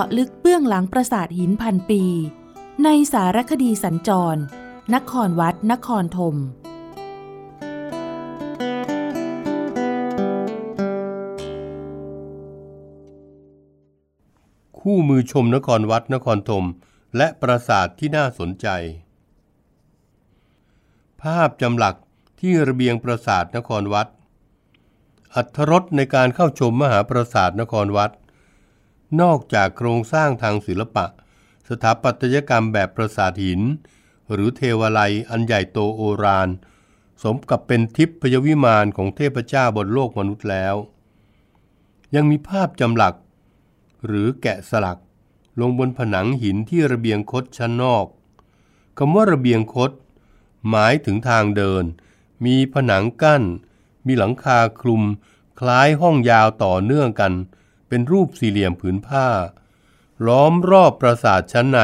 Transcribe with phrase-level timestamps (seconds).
[0.00, 2.02] าะลึกเบื้องหลังปราสาทหินพันปี
[2.84, 4.40] ในสารคดีสัญจร
[4.94, 6.36] นครวัด นครธม
[14.80, 16.64] คู่มือชมนครวัดนครธม
[17.16, 18.66] และปราสาทที่น่าสนใจ
[21.22, 21.96] ภาพจำหลัก
[22.40, 24.08] ที่ระเบียงปราสาทนครวัด
[25.34, 28.12] อัธรสในการเข้าชมมหาปราสาทนครวัด
[29.20, 31.06] นอกจากโครงสร้างทางศิลปะ
[31.68, 33.60] สถาปัตยกรรมแบบปราสาทหิน
[34.32, 36.48] หรือเทวาลัยอันใหญ่โตโอราน
[37.22, 40.74] สมกับเป็นทิพยวิมานของเทพเจ้าบนโลกมนุษย์แล้ว
[42.14, 43.14] ยังมีภาพจำหลัก
[44.06, 44.98] หรือแกะสลัก
[45.60, 48.06] ลงบนผนังหินที่ระเบียงคดชั้นนอก
[48.98, 49.90] คำว่าระเบียงคด
[50.70, 51.84] หมายถึงทางเดิน
[52.46, 53.42] มีผนังกั้น
[54.06, 55.02] มีหลังคาคลุม
[55.60, 57.32] คล้ายห้องยาวต่อเนื่องกัน
[57.88, 59.28] เป็นรูปสี่เหลี่ยมผืนผ้า
[60.26, 61.80] ล้อมรอบปราสาทชั้นใน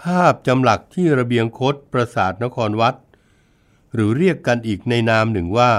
[0.00, 2.94] ภาพจำหลักที่ระเบียงคดปราสาทนครวัด
[3.94, 5.72] หรือเรียกกันอีกในนามหนึ่งว่า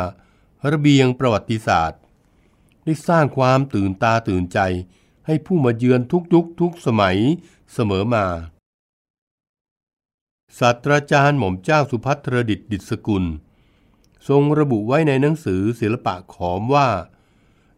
[0.72, 2.00] ระเบียงประวัติศาสตร์
[2.86, 4.60] ได้สร้างความตื่นตาตื่นใจ
[5.26, 7.18] ให้ผู้มาเยือนทุกยุคทุกสมัย
[7.74, 8.26] เสมอมา
[10.60, 13.26] ศาสตราจารย์หม่อมเจ้าสุพัทรดิตดิษกุล
[14.28, 16.88] ทรงระบุไว้ในหนังสือศิลปะขอมว่า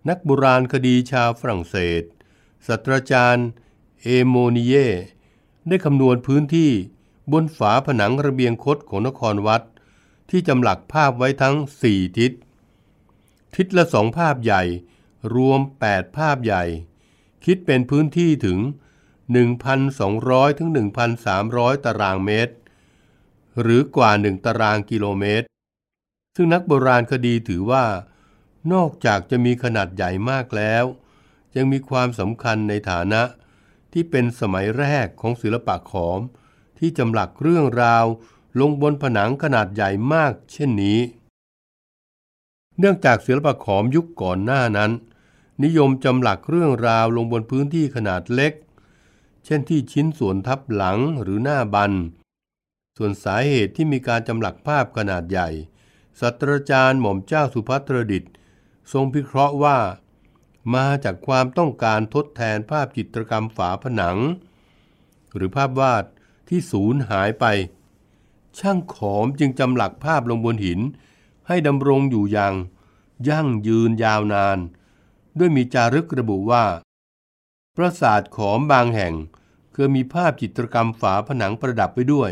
[0.10, 2.04] นักโบราณคดีชาวฝรั่งเศส
[2.68, 3.48] ศาสตราจารย์
[4.04, 4.74] เอโมนิเย
[5.68, 6.72] ได้คำนวณพื้นที่
[7.32, 9.64] บนฝาผนังระเบียงคดของนครวัด
[10.30, 12.32] ที่จำหลักภาพไว้ทั้งสี่ทิศ
[13.56, 14.64] ทิศละสองภาพใหญ่
[15.36, 16.64] รวม 8 ภาพใหญ่
[17.46, 18.60] คิดเป็นพื้นที่ถึง
[19.80, 20.70] 1,200 ถึง
[21.28, 22.54] 1,300 ตารางเมตร
[23.62, 25.48] หรือกว่า 1 ตารางกิโลเมตร
[26.36, 27.86] ซึ่งนักโบราณคดีถือว่า
[28.72, 30.86] นอกจากจะมีขนาดใหญ่มากแล้ว
[31.56, 33.22] ยังมีความสำคัญในฐานะ
[33.94, 36.20] ที่เป็นสมัยแรกของศิลปะขอม
[36.80, 38.06] ที่จำหลักเรื่องราว
[38.60, 41.00] ลงบนผนังขนาดใหญ่มากเช่นนี้
[42.80, 44.92] เนื่องจากศิลปะขอมยุคก่อนหน้านั้น
[45.64, 48.54] นิยมจำหลักเรื่องราวลงบนพื้นที่ขนาดเล็ก
[49.46, 51.92] เช่นที่ชิ้นส่วนทับหลังหรือหน้าบัน
[52.98, 55.50] ส่วนสาเหตุที่มีการจำหลักภาพขนาดใหญ่
[56.20, 58.24] ศาสตราจารย์หม่อมเจ้าสุภัทรดิต
[58.92, 59.78] ทรงพิเคราะห์ว่า
[60.76, 64.18] มาจากความต้องการทดแทนภาพจิตรกรรมฝาผนัง
[65.36, 66.06] หรือภาพวาด
[66.50, 67.46] ที่สูญหายไป
[68.60, 70.80] ช่างขอมจึงจำหลักภาพลงบนหิน
[71.48, 72.54] ให้ดำรงอยู่อย่าง
[73.30, 74.58] ยั่งยืนยาวนาน
[75.38, 76.66] ด้วยมีจารึกระบุว่า
[77.76, 79.14] ปราสาทขอมบางแห่ง
[79.74, 82.32] เคยมีภาพจิตรกรรมฝาผนังประดับไว้ด้วย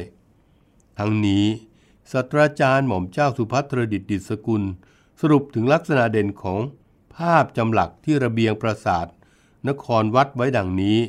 [1.00, 1.45] ทั้งนี้
[2.12, 4.63] ศาสตราจารย์หม่อมเจ้าสุภัทรดิตดิษกุล
[5.23, 6.59] สรุปถึงลักษณะเด่นของ
[7.15, 9.07] ภาพจำหลักที่ระเบียงปราสาท
[9.67, 10.99] นครวัดไว้ดังนี้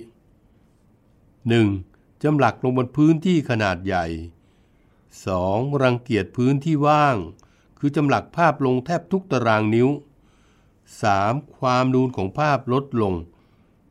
[1.67, 2.23] 1.
[2.23, 4.07] จำหลักลงบนพื้นที่ขนาดใหญ่
[5.15, 5.83] 2.
[5.83, 7.17] รังเกียจพื้นที่ว่าง
[7.79, 9.89] คือจำหลักภาพลงแทบทุกตารางนิ้ว
[10.93, 11.57] 3.
[11.57, 13.15] ความนูนของภาพลดลง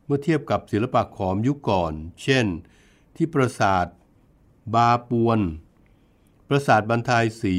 [0.06, 2.46] เมื่อเทียบกับศิลปะขอมยุคก่อน เช่น
[3.16, 3.88] ที่ปราสาท
[4.74, 5.40] บาปวน
[6.48, 7.58] ปราสาทบรรทายสี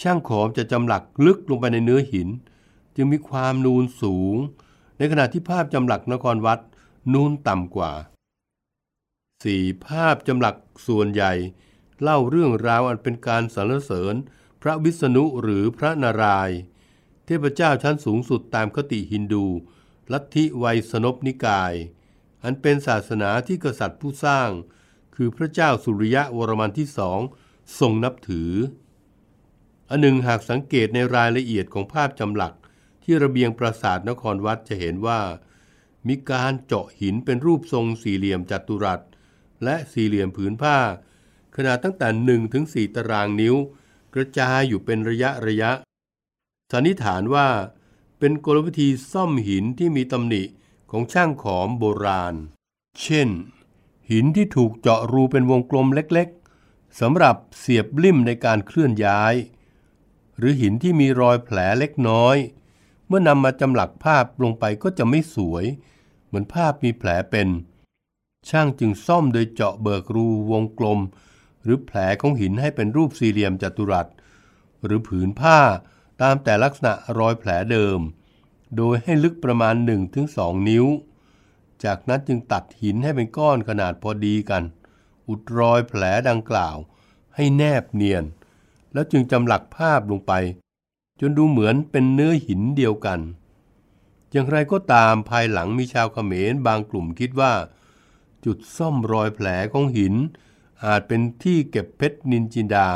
[0.00, 2.28] ช่างขอมจะจำหลักลึกลงไปในเนื้อหิน
[2.96, 4.36] จึงมีความนูนสูง
[4.98, 6.60] ในขณะที่ภาพจำหลักนครวัด
[7.12, 7.92] นูนต่ำกว่า
[9.12, 9.86] 4.
[9.86, 10.56] ภาพจำหลัก
[10.86, 11.32] ส่วนใหญ่
[12.02, 14.14] เล่าเรื่องราวอันเป็นการสรรเสริญ
[14.62, 16.58] พระวิษณุหรือพระนารายณ์
[17.24, 19.46] เทพเจ้าชั้นสูงสุดตามคติฮินดู
[20.12, 21.74] ลัทธิไวยสนพนิกาย
[22.44, 24.50] อันเป็นศาสนาที่กษัตริย์ผู้สร้าง
[25.14, 27.20] คือพระเจ้าสุริยะวรมันที่สอง
[27.78, 28.52] ทรงนับถือ
[29.90, 32.54] อันหนึ่งหากสังเกตในรายละเอียดของภาพจำหลัก
[33.02, 35.20] ที่ระเบียงปราสาทนครวัดจะเห็นว่า
[36.08, 39.00] มีการเจาะหินเป็นรูปทรงสี่เหลี่ยมจัตุรัส
[39.64, 40.78] และสี่เหลี่ยมผืนผ้า
[41.56, 43.54] ขนาดตั้งแต่1ถึง4ตารางนิ้ว
[44.14, 45.70] กระจายอยู่เป็นระยะระยะ
[46.72, 47.48] สันนิษฐานว่า
[48.18, 50.42] เป็นกลวิธีซ่อมหินที่มีตำหนิ
[50.90, 52.34] ของช่างขอมโบราณ
[53.02, 53.28] เช่น
[54.10, 59.34] หินที่ถูกเจาะรูเป็นวงกลมเล็กๆสำหรับเสียบลิ่มในการเคลื่อนย้าย
[60.38, 62.36] หรือหินที่มีรอยแผลเล็กน้อย
[63.06, 65.64] เมื่อนำมาจำหลักภาพลงไปก็จะไม่สวย
[66.26, 67.48] เหมือนภาพมีแผลเป็น
[68.48, 71.00] ช่างจึงซ่อมโดยเจาะเบิกรูวงกลม
[71.62, 74.06] หรือแผลของหินให้เป็นรูปสี่เหลี่ยมจัตุรัส
[74.84, 75.58] หรือผืนผ้า
[76.22, 77.98] ตามแต่ลักษณะรอยแผลเดิม
[78.76, 79.74] โดยให้ลึกประมาณ
[80.20, 80.86] 1-2 นิ้ว
[81.84, 84.62] จากนั้นจึงตัดหินให้เป็นก้อนขนาดพอดีกัน
[85.28, 86.76] อุดรอยแผลดังกล่าว
[87.34, 88.24] ให้แนบเนียน
[88.92, 90.32] แล้วจึงจำหลักภาพลงไป
[91.20, 93.20] จนดูเหมือนเป็นเนื้อหินเดียวกัน
[94.32, 97.52] อย่างไรก็ตามภายหลังมีชาวเขมรบางกลุ่มคิดว่า
[98.44, 100.14] จุดซ่อมรอยแผลของหิน
[100.84, 102.88] อาจเป็นที่เก็บเพชรนินจินดา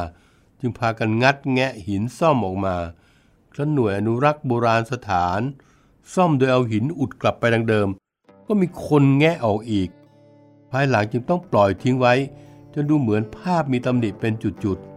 [0.60, 2.76] จึงพากันงัดแงะหินซ่อมออกมา
[3.52, 5.40] ครั้นหน่วยอนุรักษ์โบราณสถาน
[6.14, 7.88] ซ่อมโดยเอาหินอุดกลับไปดังเดิม
[8.46, 9.90] ก็มีคนแงะออกอีก
[10.70, 12.14] ภายหลังจึงต้องปล่อยทิ้งไว้
[12.74, 14.91] จนดูเหมือนภาพมีตำหนิเป็นจุดๆ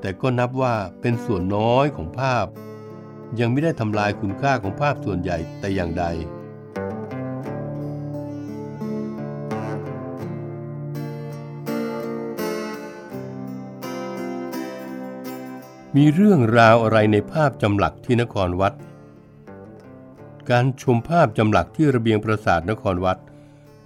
[0.00, 2.46] แต่ก็นับว่าเป็นส่วนน้อยของภาพ
[3.40, 6.04] ยังไม่ได้ทำลายคุณค่าของภาพส่วนใหญ่แต่อย่างใด
[15.96, 18.74] มีเรื่องราวอะไรในภาพจำหลักที่นครวัด
[20.50, 23.18] การชมภาพจำหลักที่ระเบียงปราสาทนครวัด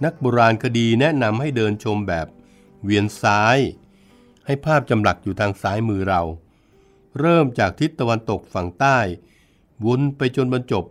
[0.03, 2.27] นักโบราณคดีแนะนำให้เดินชมแบบ
[2.83, 3.57] เวียนซ้าย
[4.45, 6.21] ให้ภาพจำหลักอยู่ทางซ้ายมือเรา
[7.19, 8.99] เริ่มจากทิศตะวันตกฝั่งใต้
[9.85, 10.85] วนไปจนบรรจบ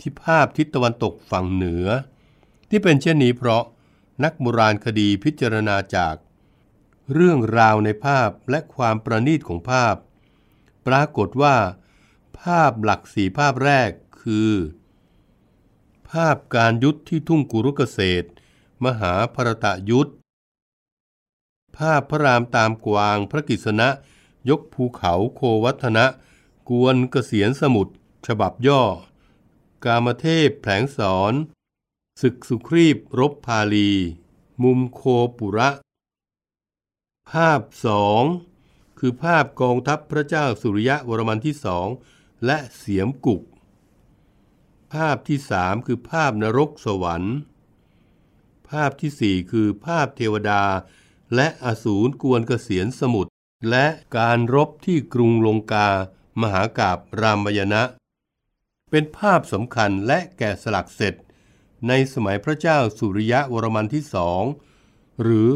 [0.00, 1.86] ที่ภาพทิศตะวันตกฝั่งเหนือ
[2.68, 3.64] ที่เป็นเช่นนี้เพราะ
[4.24, 6.14] นักโบราณคดีพิจารณาจาก
[7.12, 9.94] เรื่องราวในภาพและความประณีตของภาพ
[10.86, 11.56] ปรากฏว่า
[12.40, 13.90] ภาพหลักสีภาพแรก
[14.22, 14.52] คือ
[16.10, 18.28] ภาพการยุทธที่ทุ่งกุรุกเกษตร
[18.84, 20.10] มหาภรตะยุทธ
[21.78, 23.88] ภาพพระรามตามกวางพระกิษณะ
[24.50, 26.06] ยกภูเขาโควัฒนะ
[26.68, 27.94] กวนเกษียนสมุทร
[28.26, 28.82] ฉบับย่อ
[29.84, 31.32] กามเทพแผลงสอน
[32.22, 33.90] ศึกสุครีบรบพาลี
[34.62, 35.02] มุมโค
[35.38, 35.70] ปุระ
[37.30, 38.22] ภาพสอง
[38.98, 41.88] คือภาพกองทัพพระเจ้าสุริยะวรมันที่สอง
[42.46, 43.42] และเสียมกุก
[44.92, 47.36] ภาพที่สามคือภาพนรกสวรรค์
[48.70, 50.62] ภาพที่สี่คือภาพเทวดา
[51.34, 53.30] และอสูรกวนเกษียนสมุทร
[53.70, 53.86] และ
[54.16, 55.88] การรบที่กรุงลงกา
[56.42, 57.82] มหากาบรามยณะ
[58.90, 61.14] เป็นภาพสำคัญและแกะสลักเสร็จ
[61.88, 64.42] ในสมัยพระเจ้าสุริยะวรมันที่สอง
[65.22, 65.48] หรือ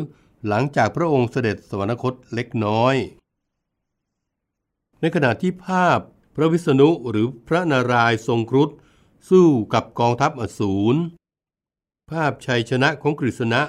[0.48, 2.94] หลังจากพระองค์เสด็จสวรรคตเล็กน้อย
[5.00, 5.98] ในขณะที่ภาพ
[6.36, 8.70] พระวิษณุหรือพระนารายณ์ทรงครุฑ
[9.30, 10.98] สู้กับกองทัพอสูร
[12.10, 13.62] ภาพชัยชนะของกฤษณะ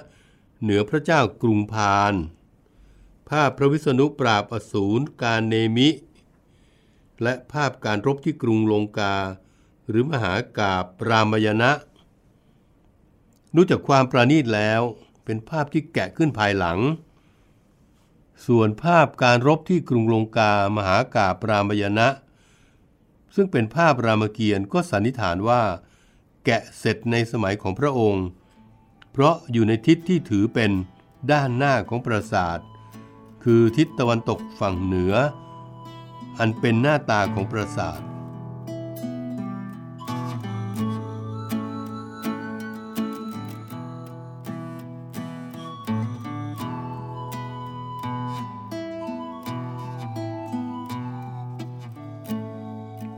[0.64, 2.14] เหนือพระเจ้ากรุงพาน
[3.30, 5.90] ภาพพระวิษณุปราบอสูรการเนมิ
[7.24, 9.16] และภาพการรบที่กรุงลงกา
[9.90, 11.72] หรือมหากาบรามยณะ
[13.56, 14.82] ดูจากความประณีตแล้ว
[15.26, 16.80] เป็นภาพที่แกะขึ้นภายหลัง
[18.48, 22.08] ส่วนภาพการรบที่กรุงลงกามหากาบรามยณะ
[23.36, 25.62] ซึ่งเป็นภาพรามเกียรติ์ก็สันนิษฐานว่า
[26.46, 28.26] แกะเสร็จในสมัยของพระองค์
[29.16, 30.72] เพราะอยู่ในทิศที่ถือเป็น
[31.32, 32.60] ด้านหน้าของปราสาท
[33.44, 35.14] คือทิศตะวันตกฝั่งเหนือ
[36.40, 38.02] อันเป็นหน้าตาของปราสาท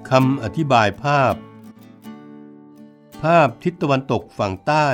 [0.10, 1.36] คำอธิบายภาพ
[3.24, 4.90] ภาพทิศตะวันตกฝั่งใต้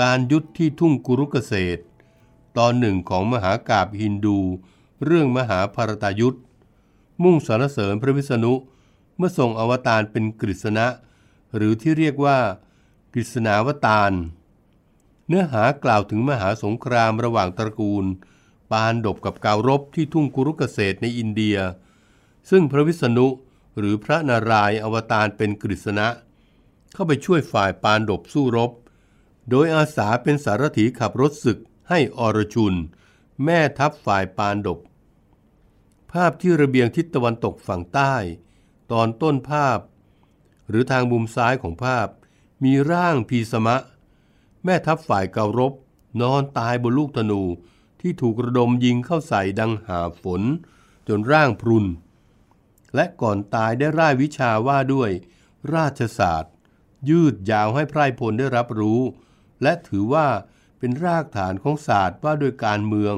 [0.00, 1.82] การยุทธที่ทุ่งกุรุกเกษตร
[2.58, 4.38] ตอนหนึ่งของมหากาบฮินดู
[5.04, 6.38] เรื่องมหาภารตายุทธ
[7.22, 8.52] มุ่งสรรเสริญพระวิษณุ
[9.16, 10.86] เมื่อทรงอวตารเป็นกฤษณะ
[11.56, 12.38] หรือที่เรียกว่า
[13.12, 14.12] กฤษณาวตาร
[15.28, 18.04] เนื้อหากล่าวถึงมหาสงครามระหว่างตระกูล
[18.70, 21.56] ปานดบกับกาวรบที่ทุ่งกุรุกเกษตรในอินเดีย
[22.50, 23.26] ซึ่งพระวิษณุ
[23.78, 26.08] หรือพระนารายณ์อวตารเป็นกฤษณะ
[26.92, 28.70] เข้าไปช่วยฝ่ายปานดบสู้รบ
[29.50, 31.58] โดยอาสาเป็นสารถีขับรถศึก
[31.88, 32.74] ให้อรชุน
[33.44, 34.78] แม่ทัพฝ่ายปานดบ
[36.12, 38.14] ภาพที่ระเบียงทิศตะวันตกฝั่งใต้
[38.92, 39.78] ตอนต้นภาพ
[40.68, 42.08] หรือทางมุมซ้ายของภาพ
[42.64, 43.76] มีร่างพีสมะ
[44.64, 45.72] แม่ทัพฝ่ายเการบ
[46.20, 47.42] นอนตายบนลูกธนู
[48.00, 50.42] ที่ถูกระดมยิงเข้าใส่ดังหาฝน
[51.08, 51.86] จนร่างพรุน
[52.94, 55.10] และก่อนตายได้ร่ายวิชาว่าด้วย
[55.74, 56.52] ราชศาสตร์
[57.08, 59.00] ยืดยาวให้ไพร่พลได้รับรู้
[59.62, 60.28] และถือว่า
[60.78, 63.14] เป็นรากฐานของศาสตร์ว่าด้วยการเมือง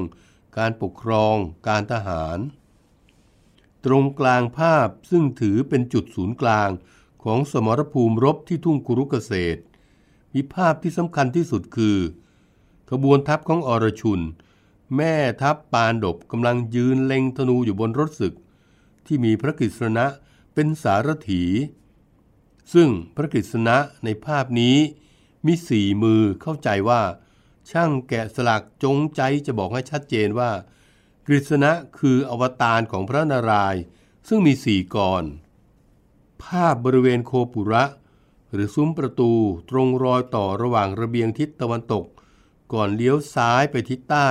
[0.57, 1.35] การปกครอง
[1.67, 2.39] การทหาร
[3.85, 6.69] ตรงกลางภาพซึ่งถือเป็นจุดศูนย์กลาง
[7.23, 9.61] ของสมรภูมิรบที่ทุ่งกุรุกเกษตร
[10.33, 11.97] มีภาพที่สำคัญที่สุดคือ
[12.91, 14.21] ขบวนทัพของอรชุน
[14.95, 18.33] แม่ทัพปานดบกำลังยืนเล็งธนูอยู่บนรถศึก
[19.05, 20.05] ที่มีพระกฤษณะ
[20.53, 21.43] เป็นสารถี
[22.73, 24.77] ซึ่งพระกฤษณะในภาพนี้
[25.45, 27.01] มีสี่มือเข้าใจว่า
[27.71, 30.51] ช่างแกะสลักจงใจจะบอกให้ชัดเจนว่า
[31.25, 33.81] กฤษณะคืออวตารของพระนารายณ์
[34.27, 35.23] ซึ่งมีสี่กร
[36.43, 37.83] ภาพบริเวณโคปุระ
[38.51, 39.31] หรือซุ้มประตู
[39.69, 42.05] ตรงรอยต่อระหว่างระเบียงทิศตะวันตก
[42.73, 44.29] ก่อนเลี้ยวซ้ายไปทิศใต้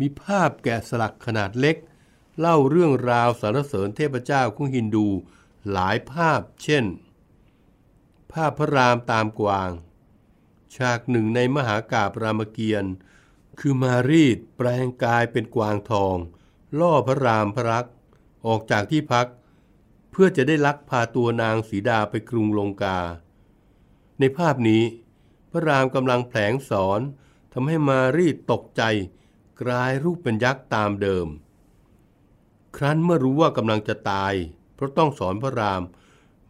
[0.00, 1.76] มีภาพแกะสลักขนาดเล็ก
[2.38, 5.06] เล่าเรื่องราวสรรเสริญเทพเจ้าของฮินดู
[5.72, 6.84] หลายภาพเช่น
[8.32, 9.70] ภาพพระรามตามกวาง
[10.76, 12.94] ฉากหนึ่งในมหากาบรามเกียรติ์
[13.58, 16.16] คือมารีดแปลงกายเป็นกวางทอง
[16.78, 17.86] ล่อพระรามพระรัก
[18.46, 19.28] ออกจากที่พัก
[20.10, 22.98] เพื่อจะได้ลักพาตัวนางสีดาไปกรุงลงกา
[24.18, 24.82] ในภาพนี้
[25.50, 27.00] พระรามกำลังแผลงสอน
[27.52, 28.82] ทำให้มารีดตกใจ
[29.62, 31.26] กลายรูปเป็นยักษ์ตามเดิม
[32.76, 34.34] ครั้นเมื่อรู้ว่ากำลังจะตาย
[34.74, 35.82] เพราะต้องสอนพระราม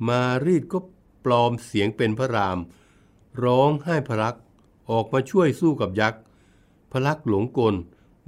[0.08, 0.78] มารีดก็
[1.24, 2.58] ปลอมเสียงเป็นพระราม
[3.42, 4.36] ร้องให้พลัก
[4.90, 6.20] ออกมาช่วยสู้กับยักษ์
[6.92, 7.74] พลักหลงกล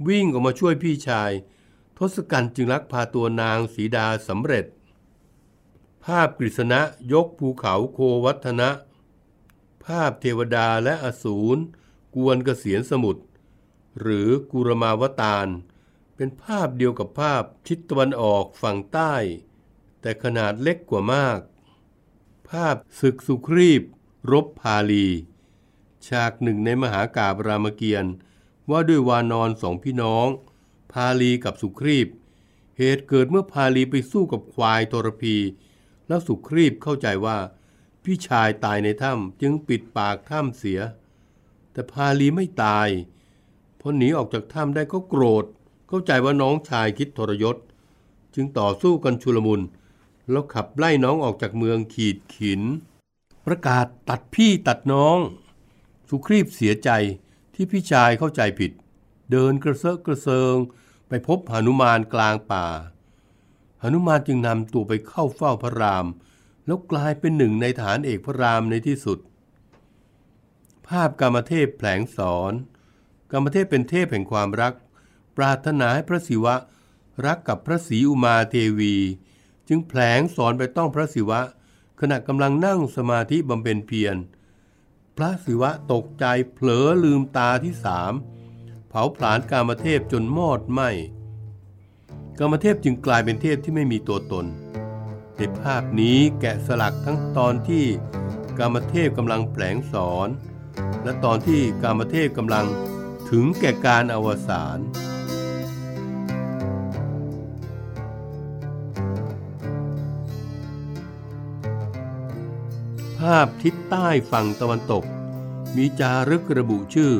[0.07, 1.31] วิ่งออกมาช่วยพี่ชาย
[1.97, 4.65] ทศกัณฐ์จึงลักพาตัวนางสีดาสำเร็จ
[6.05, 6.81] ภาพกฤษณะ
[7.13, 8.69] ยกภูเขาโควัฒนะ
[9.85, 11.61] ภาพเทวดาและอสูร
[12.15, 13.23] กวนเกษียนสมุทร
[13.99, 15.47] หรือกุรมาวตาร
[16.15, 19.13] เป็นภาพเดียวกับภาพทิศตะวันออกฝั่งใต้
[20.01, 21.39] แต่ขนาดเล็กกว่ามาก
[22.49, 23.83] ภาพศึกสุครีบ
[24.31, 25.07] รบพาลี
[26.07, 28.13] ฉากหนึ่งในมหากาบรามเกียรติ์
[28.69, 30.27] ว่าด้วยวานอนสองพี่น้อง
[30.93, 32.07] พาลีกับสุครีบ
[32.77, 35.35] เหตุเกิดเมื่อพาลีไปสู้กับควายทรพี
[36.07, 37.37] แล้วสุครีบเข้าใจว่า
[38.03, 40.79] พี่ชายตายในถ้ำจึงปิดปากถ้ำเสีย
[41.71, 42.87] แต่พาลีไม่ตาย
[43.79, 45.45] พอหนีออกจากถ้ำได้ก็โกรธ
[45.87, 47.57] เข้าใจว่าน้องชายคิดทรยศ
[48.35, 49.61] จึงต่อสู้กันชุลมุน
[50.31, 52.61] แล้วขับไล่น้องออกจากเมืองขีดขิน
[53.47, 55.17] ประกาศตัดพี่ตัดน้อง
[56.09, 56.89] สุครีบเสียใจ
[57.53, 58.71] ที่พี่ชายเข้าใจผิด
[59.31, 60.55] เดินกระเซาะกระเซิง
[61.07, 62.65] ไปพบหนุมานกลางป่า
[63.81, 66.05] หนุมานจึงนำตัวไปเข้าเฝ้าพระราม
[66.65, 69.19] แล้วกลายเป็นหนึ่งในฐานเอกพระรามในที่สุด
[70.87, 72.53] ภาพกรรมเทพแผลงสอน
[73.31, 74.73] กรรมเทพเป็นเทพแห่งความรัก
[75.37, 76.55] ปรารถนาให้พระศิวะ
[77.25, 78.95] รักกับพระศรีอุมาเทวี
[79.67, 81.41] จึงแผลงสอนไปต้องพระศิวะ
[82.01, 84.15] ขณะกำลังนั่งสมาธิบำเพ็ญเพียร
[85.15, 88.13] พระศิวะตกใจเผลอลืมตาที่สาม
[88.89, 90.81] เผาผลาญกามเทพจนมอดไหม
[92.39, 94.45] กามเทพจึงกลายเป็นเทพที่ไม่มีตัวตน
[95.35, 97.85] ในภาพนี้แกะสลักทั้งตอนที่
[98.57, 100.29] กามเทพกำลังแผลงสอน
[101.03, 102.65] และตอนที่กามเทพกำลัง
[103.29, 115.03] ถึงแก่การอวสานาพทิศใต้ฝั่งตะวันตก
[115.75, 117.13] มีจารึกระบุชื่อ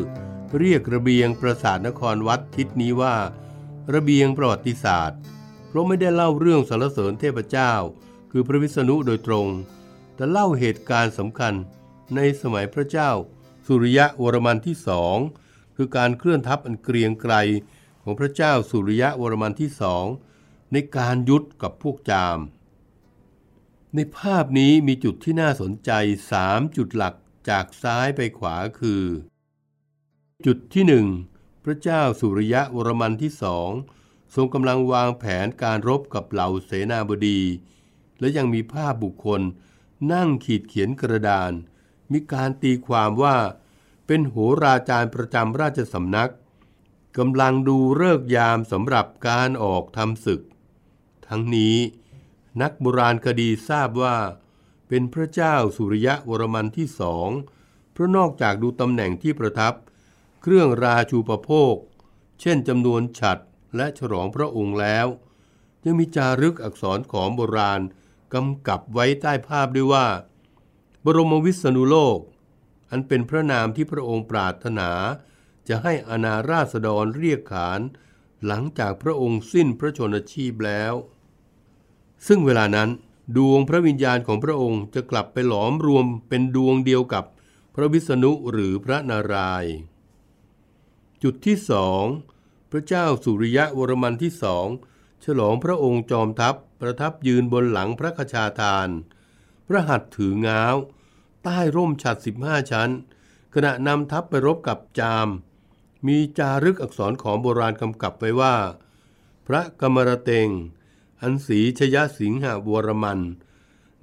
[0.57, 3.15] เรียกระเบียงปราสาทนครวัดทิศนี้ว่า
[3.93, 5.19] ระเบียงประวัติศาสตร์
[5.67, 7.73] เพราะไม่ได้เล่าเรื่องสรรเสริญเทพเจ้า
[8.31, 9.47] คือพระวิษณุโดยตรง
[10.15, 11.53] แต่เล่าเหตุการณ์สำคัญ
[12.15, 13.11] ในสมัยพระเจ้า
[13.65, 15.17] สุริยะวรมันที่สอง
[15.75, 17.33] คือการเคลื่อนทัพอันเกรียงไกร
[18.03, 20.05] ของพระเจ้าสุริยะวรมันที่สอง
[20.71, 22.37] ในการยุทธกับพวกจาม
[23.99, 25.91] ในภาพนี้มีจุดที่น่าสนใจ
[26.39, 27.15] 3 จุดหลัก
[27.49, 29.03] จากซ้ายไปขวาคือ
[30.45, 30.83] จุดที่
[31.25, 33.69] 1 พระเจ้าสุริยะวรมันที่สอง
[34.35, 37.41] ทรงกำลังวางแผนการรบกับเหล่าเสนาบดี
[38.19, 39.41] และยังมีภาพบุคคล
[40.13, 41.51] นั่งขีดเขียนกระดาน
[42.11, 43.37] มีการตีความว่า
[44.07, 46.31] เป็นโหราจารย์ประจำราชสำนัก
[47.17, 50.41] กำลังดูเลิกยามสำหรับการออกทำศึก
[51.27, 51.75] ทั้งนี้
[52.61, 54.17] นักโบราณคดีทราบว่า
[54.87, 57.29] เป็นพระเจ้าสุริยะวรมันที่สอง
[57.91, 59.73] เพราะนอกจากดูตำแหน่งที่ประทับ
[60.41, 61.75] เครื่องราชูปโภค
[62.41, 63.37] เช่นจำนวนฉัด
[63.75, 65.07] และฉลองพระองค์แล้ว
[65.85, 67.81] ยังมีจารึกอักษรของโบราณ
[68.33, 70.07] กำกับไว้ใต้ภาพด้วยว่า
[71.05, 72.19] บรมวิษณุโลก
[72.89, 74.89] อันเป็นพระนามที่พระองค์ปรารถนา
[75.67, 77.81] จะให้อนาราษฎรเรียกขาน
[78.45, 80.93] หลังจากพระองค์สิ้นพระชนชีพแล้ว
[82.27, 82.89] ซึ่งเวลานั้น
[83.37, 87.25] ดวงพระวิญญาณของพระองค์จะกลับไปหลอมรวมเป็นดวงเดียวกับ
[87.75, 89.73] พระวิษณุหรือพระนารายณ์
[91.23, 92.03] จุดที่สอง
[92.71, 94.67] พระเจ้าสุริยะวรมันที่สอง
[95.23, 98.89] ฉลองพระองค์จอมทัพประทับยืนบนหลังพระคชาทาน
[99.67, 100.75] พระหัตถ์ถือง้าว
[101.43, 102.89] ใต้ร่มฉัดสิบห้าชั้น
[103.53, 105.27] ขณะนำทัพไปรบกับจาม
[106.07, 108.55] มีจารึกอักษรของโบราณกำกับไว้ว่า
[109.47, 110.49] พระกมรเตง
[111.21, 113.19] อันสีชยสิงหวรมัน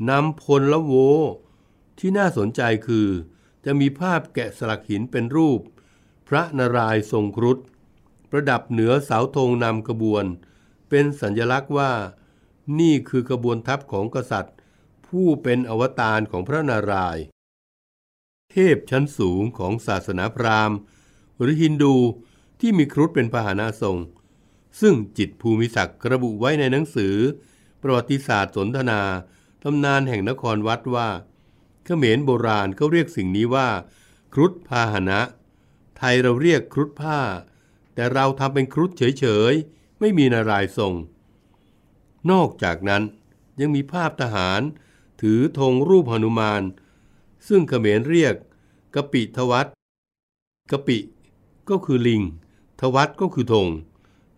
[0.09, 0.93] นำพลละโว
[1.99, 3.09] ที่น่าสนใจคือ
[3.65, 5.61] จะมีภาพแกะสลักหินเป็นรูป
[6.29, 7.59] พระนารายณ์ทรงครุฑ
[8.31, 10.25] ประดับเหนือเสาธงนำขบวน
[10.89, 11.93] เป็นสัญลักษณ์ว่า
[12.81, 14.57] นี่คือกระบวนทัพของกษัตริย์
[15.07, 17.23] ผู้เป็นอวตารของพระนารายณ์
[18.51, 20.77] เทพชั้นสูงของศาสนาพราหมณ์
[21.39, 21.95] หรือฮินดู
[22.61, 23.99] ที่มีครุฑเป็นพาหนะทรง
[24.81, 27.17] ซึ่งจิตภูมิศักดิ์ระบุไว้ในหนังสือ
[27.83, 29.01] ประวัติศาสตร์สนทนา
[29.63, 31.09] ตำนานแห่งนครวัดว่า
[31.85, 33.69] เขมรโบราณเขาเรียกสิ่งนี้ว่า
[34.35, 35.21] ครุฑพาหนะ
[35.97, 37.19] ไทยเราเรียกครุฑผ้า
[37.95, 40.95] แต่เราทำเป็นครุฑเฉยๆ ไม่มีนารายทรง
[42.31, 43.03] นอกจากนั้น
[43.61, 44.61] ยังมีภาพทหาร
[45.23, 46.63] ถือธงรูปหนุมาน
[47.49, 48.35] ซึ่งเขมรเรียก
[48.95, 49.67] กะปิทวัต
[50.73, 50.99] กะปิ
[51.69, 52.23] ก็คือลิง
[52.81, 53.69] ทวัตก็คือธง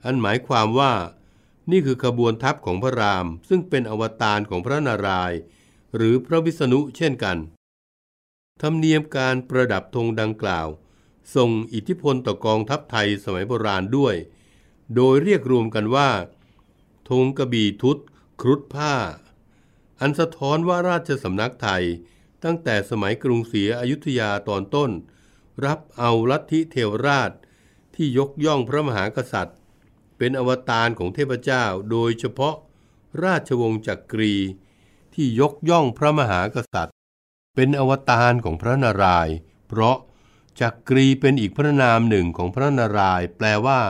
[0.07, 0.95] อันหมายความว่า
[1.71, 5.39] นี่คือขบวนทัพของพระราม ซึ่งเป็นอวตารของพระนารายณ์
[5.97, 7.39] หรือพระวิษณุเช่นกัน
[8.63, 10.69] ธรรมเนียมการประดับธงดังกล่าว
[11.35, 14.15] ส่งอิทธิพลต่อกองทัพไทยสมัยโบราณด้วย
[14.95, 16.11] โดยเรียกรวมกันว่า
[17.11, 17.99] ธงกระบี่ทุต
[18.41, 18.95] ครุฑผ้า
[20.01, 21.85] อันสะท้อนว่าราชสำนักไทย
[22.45, 24.91] ตั้งแต่สมัยกรุงศรีอยุธยาตอนต้น
[25.65, 27.31] รับเอาลัทธิเทวราช
[27.95, 29.59] ที่ยกย่องพระมหากษัตริย์
[30.19, 32.55] เป็นอวตารของเทพเจ้า โดยเฉพาะ
[33.25, 34.35] ราชวงศ์จักกรี
[35.15, 36.97] ที่ยกย่องพระมหากษัตริย์
[37.55, 39.35] เป็นอวตารของพระนารายณ์
[39.69, 39.97] เพราะ
[40.61, 43.81] จักกรีเป็นอีกพระนามหนึ่งของพระนารายณ์แปลว่า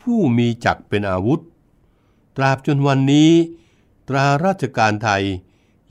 [0.00, 1.40] ผู้มีจักเป็นอาวุธ
[2.36, 3.30] ตราบจนวันนี้
[4.08, 5.24] ตราราชการไทย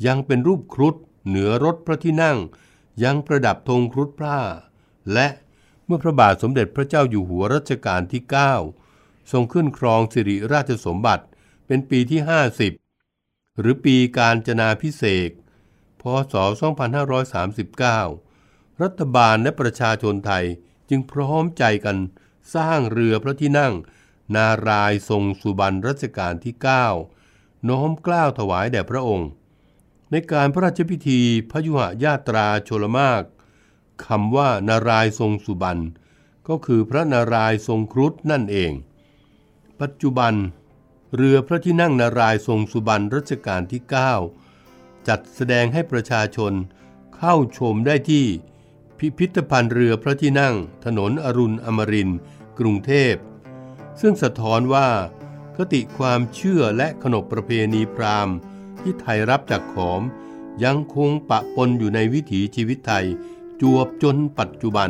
[0.06, 0.96] ยังเป็นรูปครุฑ
[1.28, 2.38] เหนือรถพระที่นั่ง
[3.04, 4.38] ยังประดับธงครุฑพระ
[5.14, 5.28] และ
[5.86, 8.83] เมื่อพระบาทสมเด็จพระเจ้าอยู่หัวรัชกาลที่ 9
[9.32, 11.26] ทรงขึ้นครองสิริราชสมบัติ
[11.68, 12.22] เป็นปีที่
[12.90, 15.32] 50 หรือปีการจนาพิเศษ
[16.02, 16.34] พศ
[17.94, 20.46] 2539 รัฐบาลและประชาชนไทย
[20.90, 21.98] จึงพร้อมใจกัน
[22.56, 23.74] สร้างเรือพระที่นั่ง
[24.36, 26.56] นารายทรงสุบรรณรัชกาลที่
[27.12, 29.30] 9 น้อมกล้าวถวายแด่พระองค์
[30.12, 33.24] ในการพระราชพิธีพยุหญาตราโชลมาก
[34.06, 35.84] คำว่านารายทรงสุบรรณ
[36.48, 38.72] ก็คือพระนารายทรงครุฑนั่นเอง
[39.82, 40.34] ปัจจุบัน
[41.16, 43.82] เรือพระที่นั่งนารายทรงสุบรรณรัชกาลที่
[44.46, 46.54] 9 จัดแสดงให้ประชาชน
[47.16, 48.26] เข้าชมได้ที่
[48.98, 50.56] พิพิธภัณฑ์เรือพระที่นั่ง
[50.86, 52.10] ถนนอรุณอมริน
[52.60, 53.16] กรุงเทพ
[54.02, 54.90] ซึ่งสะท้อนว่า
[55.56, 58.36] คติความเชื่อและขนบประเพณีพราหมณ์
[58.82, 60.02] ที่ไทยรับจากขอม
[60.64, 63.06] ยังคงปะปนอยู่ในวิถีชีวิตไทย
[63.62, 64.90] จวบจนปัจจุบัน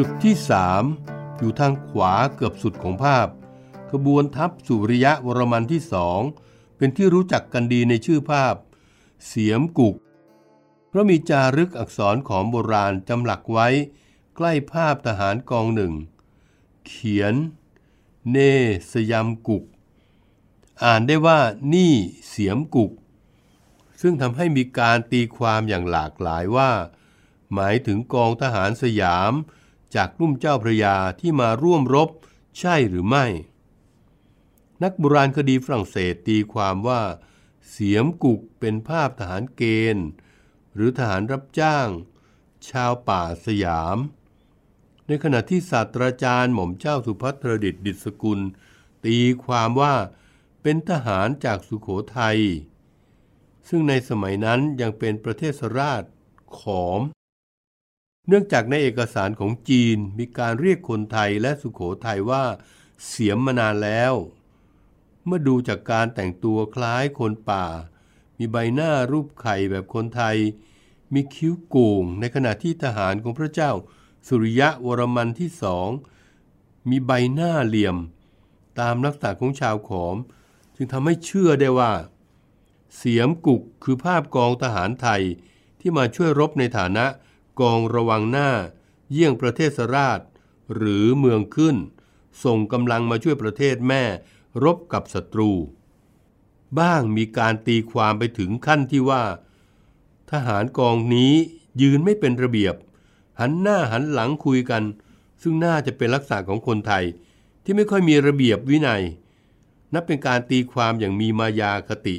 [0.00, 0.36] จุดที่
[0.86, 3.28] 3 อยู่ทางขวาเกือบสุดของภาพ
[3.90, 6.20] ขบวนทัพสุริยะวรมันที่สอง
[6.76, 8.54] เป็นที่รู้จักกันดีในชื่อภาพ
[9.26, 9.96] เสียมกุก
[10.88, 13.68] เพราะมีจารึกอักษรของโบราณจำหลักไว้
[14.36, 15.92] ใกล้ภาพทหารกองหนึ่ง
[16.86, 17.34] เขียน
[18.30, 18.36] เน
[18.92, 19.64] สยามกุก
[20.84, 21.38] อ่านได้ว่า
[21.74, 21.92] นี่
[22.28, 22.92] เสียมกุก
[24.00, 26.70] ซึ่งทำให้มีการตีความอย่างหลากหลายว่า
[27.54, 29.34] หมายถึงกองทหารสยาม
[29.94, 32.10] จากรุ่มเจ้าพระยาที่มาร่วมรบ
[32.58, 33.26] ใช่หรือไม่
[34.82, 37.02] นักโบราณคดีฝรั่งเศสตีความว่า
[37.70, 39.62] เสียมกุกเป็นภาพทหารเก
[39.94, 40.06] ณฑ์
[40.74, 41.88] หรือทหารรับจ้าง
[42.68, 43.98] ชาวป่าสยาม
[45.06, 48.40] ในขณะที่ศาสตราจารย์หม่อมเจ้าสุพัทรดิตดิษกุล
[49.04, 49.94] ตีความว่า
[50.62, 52.38] เป็นทหารจากสุขโขทยัย
[53.68, 56.02] ซึ่งในสมัยนั้นยังเป็นประเทศราช
[56.58, 57.00] ขอม
[58.28, 62.44] เนื่องจากในเอกสารของจีนมีการเรียกคนไทยและสุขโขทัยว่า
[63.06, 64.14] เสียมมานานแล้ว
[65.26, 67.66] เมื่อดูจากการแต่งตัวคล้ายคนป่า
[68.38, 70.36] มีใบหน้ารูปไข่แบบคนไทย
[71.14, 73.72] มีคิ้วโก่งในขณะที่ทหารของพระเจ้า
[74.28, 75.88] สุริยะวรมันที่สอง
[76.90, 77.96] มีใบหน้าเหลี่ยม
[78.80, 80.16] ตามลักษณะของชาวขอม
[80.76, 81.92] จึงทำให้เชื่อได้ว่า
[82.96, 85.22] เสียมกุกคือภาพกองทหารไทย
[85.80, 87.06] ที่มาช่วยรบในฐานะ
[87.60, 88.50] กองระวังหน้า
[89.12, 90.20] เยี่ยงประเทศสราช
[90.74, 91.76] หรือเมืองขึ้น
[92.44, 94.02] ส่งกำลังมาช่วยประเทศแม่
[94.64, 95.50] รบกับศัตรู
[96.78, 99.24] บ้างมีการตีความไปถึงขั้นที่ว่า
[100.30, 101.32] ทหารกองนี้
[101.82, 102.74] ยืนไม่เป็นระเบียบ
[103.40, 104.82] หันหน้าหันหลังคุยกัน
[105.42, 107.04] ซึ่งน่าจะเป็นลักษณะของคนไทย
[107.64, 109.02] ที่ไม่ค่อยมีระเบียบวินัย
[109.94, 112.16] นับเป็นการตีความอย่างมีมายาคติ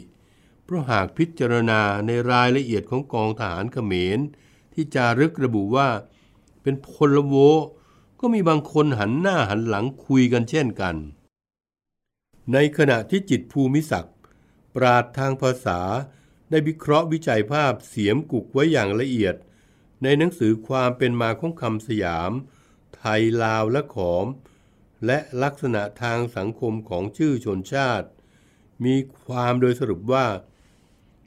[0.64, 4.20] เพราะหากพิจารณาในรายละเอียดของกองทหารเขมร
[4.80, 5.90] ที่จารึกระบุว่า
[6.62, 7.36] เป็นพลโว
[8.20, 10.96] ก็มีบางคนหันหน้าหันหลังคุยกันเช่นกัน
[12.54, 14.18] ในขณะที่จิตภูมิศักดิ์
[14.76, 15.80] ปราดทางภาษา
[16.50, 19.36] ได้วิเคราะห์วิจัยภาพเสียมกุกไว้อย่างละเอียด
[20.04, 22.32] ในหนังสือความเป็นมาของคำสยาม
[22.96, 24.26] ไทยลาวและขอม
[25.06, 28.08] และลักษณะทางสังคมของชื่อชนชาติ
[28.86, 28.96] มี
[29.28, 30.26] ความโดยสรุปว่า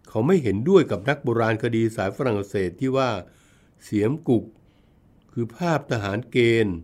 [0.08, 3.10] เขาไม่เห็นด้วยกับนักโบราณคดีสายฝรั่งเศสที่ว่า
[3.85, 4.45] เสียมกุก
[5.33, 6.77] คือภาพทหารเกณฑ์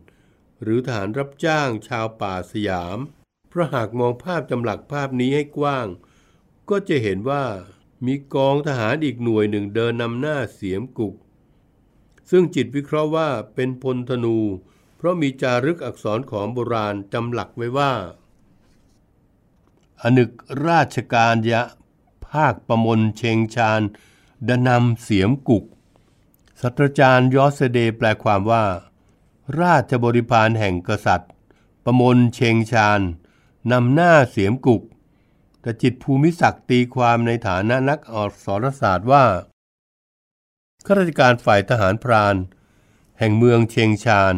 [0.62, 2.98] หรือทหารรับจ้างชาวป่าสยาม
[3.48, 5.86] เพราะหากมองภาพจำหลักภาพนี้ให้กว้าง
[6.70, 7.44] ก็จะเห็นว่า
[8.06, 11.14] มีกองทหารอีกหน่วยหนึ่งเดินนำหน้าเสียมกุก
[12.30, 14.38] ซึ่งจิตวิเคราะห์ว่าเป็นพลธนู
[14.96, 17.92] เพราะมีจารึกอักษรของโบราณจำหลักไว้ว่า
[20.02, 20.30] อนึก
[20.66, 21.62] ราชการยะ
[22.28, 23.80] ภาคประมลเชงชาญ
[24.48, 25.64] ดนำเสียมกุก
[26.62, 28.64] สัตราจารย์ยอสเดแปลความว่า
[29.60, 31.32] ราชบริพารแห่งกษัตริย์
[31.84, 33.00] ประมลเชงชาญ
[33.72, 34.82] นำหน้าเสียมกุก
[35.60, 39.24] แต่จิตภูมิศักดิ์ตีความในฐานะนักอักษรศาสตร์ว่า
[40.86, 42.36] ข้าราชการฝ่ายทหารพราน
[43.18, 44.34] แห่งเมืองเชียงชาญ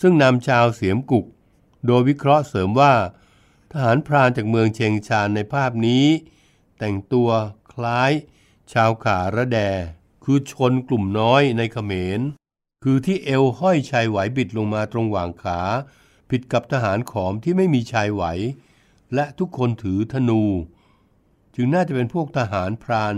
[0.00, 1.26] ซึ่งนำชาวเสียมกุก
[1.86, 2.94] โดยวิเคราะห์เสริมว่า
[3.72, 6.06] ทหารพรานจากเมืองเชียงชาญในภาพนี้
[6.78, 7.30] แต่งตัว
[7.72, 8.12] คล้าย
[8.72, 9.60] ชาวขาระแด
[10.24, 12.20] คือชนกลุ่มน้อยในเขมร
[12.84, 15.60] คือที่เอวห้อยชายไหวบิดลงมาตรงหว่างขา
[16.30, 18.24] ผิดกับทหารขอมที่ไม่มีชายไหว
[19.14, 20.42] และทุกคนถือธนู
[21.54, 23.14] จึงน่าจะเป็นพวกทหารพราน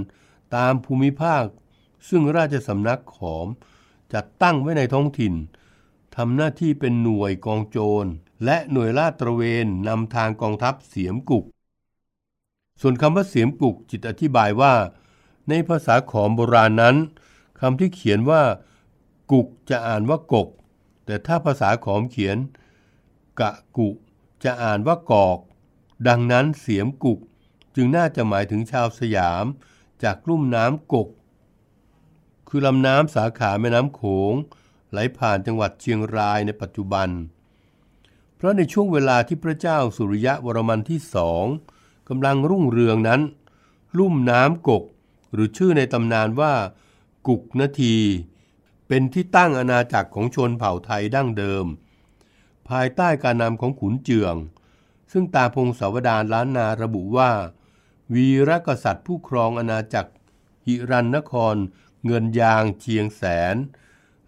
[0.55, 1.45] ตามภูมิภาค
[2.09, 3.47] ซึ่งราชสำนักขอม
[4.15, 5.35] จัดตั้งไว้ในท้องถิ่น
[6.17, 8.07] ทำหน้าที่เป็นหน่วยกองโจร
[8.45, 11.45] และหน่วยลาดตระเวนนำทางกองทัพเสียมกุก
[12.81, 14.73] ส่วนคำว่าเสียมกุกจิตอธิบายว่า
[15.49, 16.97] ในภาษาขอมโบราณนั้น
[17.61, 18.43] คำที่เขียนว่า
[19.33, 20.49] กุกจะอ่านว่ากก
[21.07, 22.37] แต่ถ้าภาษาขอมเขียน
[23.41, 23.89] กะกุ
[24.45, 25.39] จะอ่านว่ากอก
[26.09, 27.19] ดังนั้นเสียมกุก
[27.75, 29.45] จึงน่าจะหมายถึงชาวสยาม
[30.03, 31.09] จากลุ่มน้ำกก
[32.49, 34.35] คือลำน้ำสาขาแม่น้ำโขง
[34.91, 37.09] ไหลผ่านจังหวัดเชียงรายในปัจจุบัน
[38.37, 41.45] เพราะในช่วงเวลาที่พระเจ้าสุริยะวรมันที่สอง
[42.09, 43.21] กำลังรุ่งเรืองนั้น
[43.99, 44.85] ลุ่มน้ำกก
[45.33, 46.55] หรือชื่อในตำนานว่า
[47.27, 47.97] กุกนาที
[48.89, 51.67] เป็นที่ตั้งอาณาจักรของชนเผ่าไทยดั้งเดิม
[52.69, 54.35] ภายใต้การนำของขุนเจือง
[55.13, 57.31] ซึ่งตาพงศาวดารล้านนาระบุว่า
[58.15, 60.13] วีรกษัตริย์ผู้ครองอาณาจักร
[60.67, 61.57] หิรันนคร
[62.07, 63.23] เงินยางเชียงแส
[63.55, 63.57] น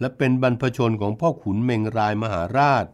[0.01, 2.87] และเป็นบรรพชนของพ่อขุนเมงรายมหาราช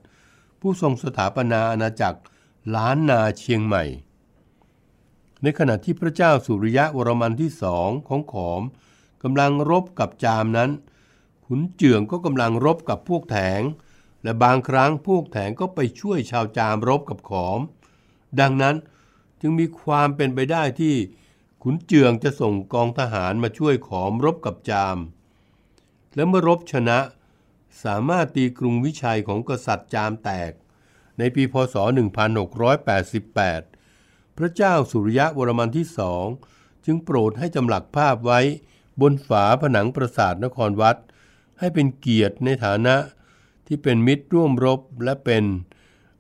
[0.60, 2.20] ผู้ทรงสถาปนาอาณาจักร
[2.74, 3.84] ล้านนาเชียงใหม่
[5.44, 8.62] ในขณะที่พระเจ้าสุริยะวรมันที่สองของขอม
[9.22, 10.70] กำลังรบกับจามนั้น
[11.46, 13.62] ขุนเจืองก็กำลังรบกับพวกแถง
[14.22, 17.61] และบางครั้งพวกแถงก็ไปช่วยชาวจามรบกับขอม
[18.40, 18.76] ดังนั้น
[19.40, 20.94] จึงมีความเป็นไปได้ที่
[21.62, 24.98] ขุนเจืองจะส่งกองทหารมาช่วยขอมรบกับจาม
[26.14, 26.98] และเมื่อรบชนะ
[27.85, 30.52] สามารถตีกรุงวิชัยของกษัตริย์จามแตก
[31.18, 33.73] ในปีพศ 1688
[34.38, 36.26] พระเจ้าสุริยะวรมันที่สอง
[36.84, 38.40] จึงโปรดให้จำหลักภาพไว้
[39.00, 40.96] บนฝาผนังปราสาทนครวัด
[41.58, 42.96] ให้เป็นเกียรติในฐานะ
[43.66, 45.44] ที่เป็นมิตรร่วมรบและเป็น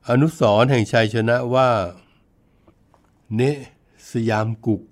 [0.08, 1.70] อนุสร์แห่งชัยชนะว่า
[3.34, 3.42] เน
[4.10, 4.82] สยามกุก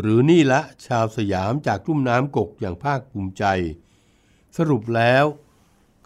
[0.00, 3.44] หรือนี่ละชาวสยามจากลุ่มน้ำกกอย่างภาคภูมิใจ
[4.56, 5.24] สรุปแล้ว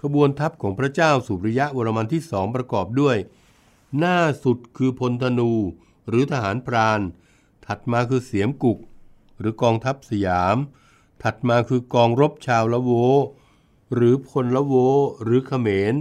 [0.00, 3.16] ขบวนทัพของพระเจ้าสุริยะวรมันที่สองประกอบด้วย
[3.98, 5.52] หน้าสุดคือพลธนู
[6.08, 7.00] หรือทหารพราน
[7.66, 8.78] ถัดมาคือเสียมกุก
[9.38, 10.56] หรือกองทัพสยาม
[11.22, 12.90] ถัดมาคือกองรบชาวละโว
[13.94, 14.74] หรือพลละโว
[15.22, 15.94] หรือเขมร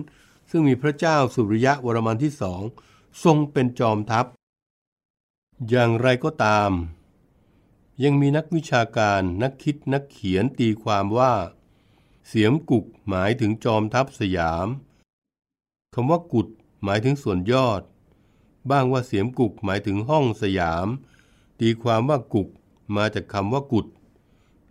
[0.50, 2.62] ซึ่งมีพระเจ้าสุริยะวรมันที่สอง
[3.24, 4.26] ทรงเป็นจอมทัพ
[5.70, 6.72] อย่างไรก็ตาม
[8.04, 11.34] ยังมีนักวิชาการนักคิดนักเขียนตีความว่า
[12.28, 14.68] เสียมกุกหมายถึงจอมทัพสยาม
[15.94, 16.48] คำว่ากุด
[16.84, 17.82] หมายถึงส่วนยอด
[18.70, 20.88] บ้างว่าเสียมกุกหมายถึงห้องสยาม
[21.60, 22.50] ตีความว่ากุก
[22.96, 23.88] มาจากคำว่ากุด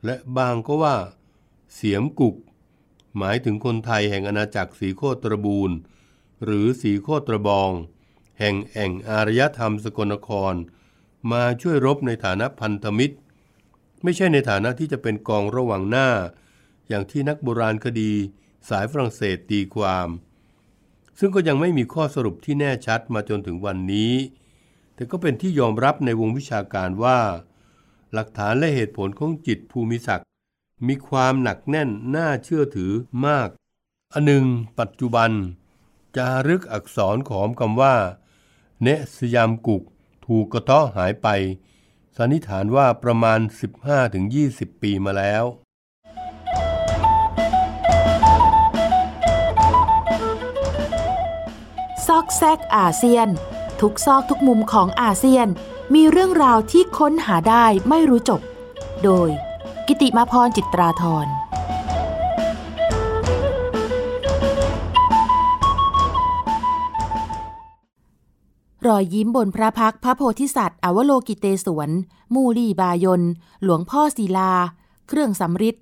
[0.04, 0.96] และบางก็ว่า
[1.74, 2.36] เสียมกุก
[3.18, 5.76] หมายถึงคนไทยแห่งอาณาจักรสีโคตรบูรณ์
[6.44, 7.70] หรือสีโคตรบอง
[8.38, 10.54] แห่งแอ่งอารยธรรมสกลนคร
[11.32, 13.16] มาช่วยรบในฐานะพันธมิตร
[14.02, 16.08] ไม่ใช่ในฐานะที่จะเป็นกองระหว่างหน้า
[16.88, 18.12] อย่างที่นักโบราณคดี
[18.68, 20.08] สายฝรั่งเศสตีความ
[21.18, 24.14] ซึ่งก็ยังไม่มีข้อสรุปที่แน่ชัดมาจนถึงวันนี้
[24.94, 27.20] แต่ก็เป็นที่ยอมรับในวงวิชาการว่า
[28.12, 30.26] หลักฐานและเหตุผลของจิตภูมิศักดิ์
[30.86, 32.92] มีความหนักแน่นน่าเชื่อถือ
[33.26, 33.48] มาก
[34.12, 34.44] อันหนึ่ง
[34.78, 35.30] ปัจจุบัน
[36.16, 37.96] จารึกอักษรของคำว่า
[38.82, 39.82] เนสยามกุก
[40.26, 41.28] ถูกกระเทาะหายไป
[42.16, 43.40] สันนิษฐานว่าประมาณ
[44.10, 45.44] 15-20 ปีมาแล้ว
[52.14, 53.28] ซอกแซกอาเซียน
[53.80, 55.48] ทุกซอกทุกมุมของอาเซียน
[55.94, 58.40] มีเรื่องราวที่ค้นหาได้ไม่รู้จบ
[59.04, 59.28] โดย
[59.86, 61.26] กิติมาพรจิตราธร
[68.86, 71.90] รอยยิ้มบนพระพักพระโพธิสัตว์ อวโลกิเตศวน
[72.34, 73.22] มูลีบายน
[73.62, 74.52] หลวงพ่อศิลา
[75.08, 75.76] เครื่องสำริด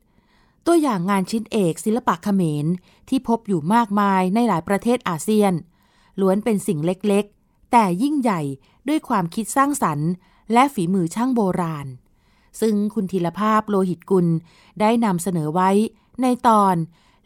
[0.66, 2.66] ตัวอย่างงานชิ้นเอกศิลปะเขมร
[3.08, 5.54] ที่พบอยู่มากมายในหลายประเทศอาเซียน
[6.20, 8.40] ล้วนเป็นสิ่งเล็กๆ แต่ยิ่งใหญ่
[8.88, 10.10] ด้วยความคิดสร้างสรรค์
[10.52, 11.86] และฝีมือช่างโบราณ
[12.60, 14.26] ซึ่งคุณธีรภาพโลหิตกุล
[14.80, 15.70] ได้นำเสนอไว้
[16.22, 16.74] ในตอน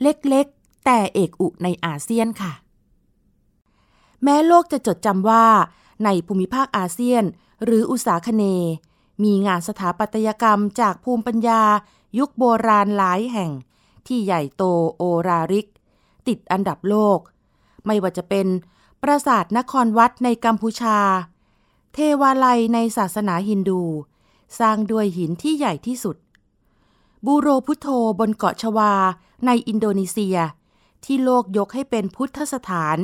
[0.02, 2.52] เล็กๆ แต่เอกอุในอาเซียนค่ะ
[4.22, 5.46] แม้โลกจะจดจำว่า
[6.04, 7.24] ในภูมิภาคอาเซียน
[7.64, 8.44] หรืออุษาคเน
[9.24, 11.62] มีงานสถาปัตยกรรมจากภูมิปัญญา
[12.18, 13.50] ยุคโบราณหลายแห่ง
[14.06, 14.62] ที่ใหญ่โต
[14.96, 15.68] โอราริก
[16.28, 17.18] ติดอันดับโลก
[17.86, 18.46] ไม่ว่าจะเป็น
[19.06, 20.98] ปราสาทนครวัดในกัมพูชา
[21.92, 23.82] เทวาลัยในศาสนาฮินดู
[24.58, 26.16] สร้างด้วยหินที่ใหญ่ที่สุด
[27.24, 27.86] บูโรพุทโธ
[28.20, 28.92] บนเกาะชวา
[29.46, 30.36] ในอินโดนีเซีย
[31.04, 32.96] ที่โลกยกให้เป็นพุทธสถาน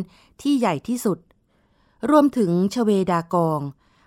[0.43, 1.19] ที่ใหญ่ที่สุด
[2.11, 3.61] รวมถึงชเวดากอง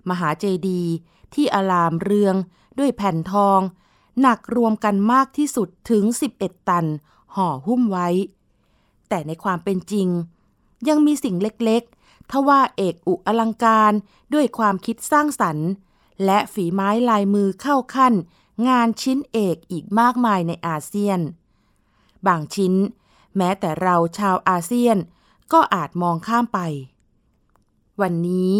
[0.10, 0.94] มหาเจดีย์
[1.34, 2.36] ที่อลามเรือง
[2.80, 3.60] ด้วยแผ่นทอง
[4.22, 6.04] หนักรวมกันมากที่สุดถึง
[6.38, 6.86] 11 ตัน
[7.36, 8.10] ห่อหุ้มไว้
[9.10, 10.10] แต่ในความเป็นจริง
[10.88, 13.94] ยังมีสิ่งเล็กๆ ทว่าเอกอุอลังการ
[14.34, 15.70] ด้วยความคิดสร้างสรรค์
[16.26, 18.14] และฝีไม้ลายมือเข้าขั้น
[18.68, 21.20] งานชิ้นเอกอีกมากมายในอาเซียน
[22.28, 22.74] บางชิ้น
[23.38, 24.98] แม้แต่เราชาวอาเซียน
[25.54, 26.60] ก็อาจมองข้ามไป
[28.02, 28.54] วันนี้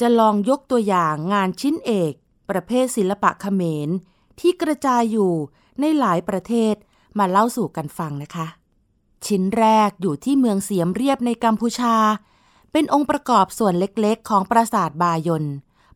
[0.00, 2.12] จะลองยกตัวอย่างงานชิ้นเอก
[2.50, 3.88] ประเภทศิลปะเขมร
[4.40, 5.32] ที่กระจายอยู่
[5.80, 6.74] ในหลายประเทศ
[7.18, 8.46] มาเล่าสู่กันฟังนะคะ
[9.26, 11.96] ชิ้นแรกอยู่ที่เมืองเสียมเรียบในกัมพูชา
[12.72, 15.44] เป็นองค์ประกอบส่วนเล็กๆ ของปราสาทบายน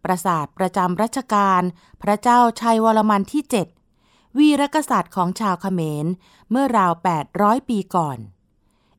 [0.04, 1.62] ปราสาทประจำรัชกาล
[2.02, 3.42] พระเจ้าชัยวรมันที่
[3.90, 6.06] 7 วีรกษัตริย์ของชาวเขมร
[6.50, 6.92] เมื่อราว
[7.30, 8.18] 800 ปีก่อน